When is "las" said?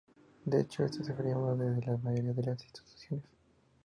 2.41-2.63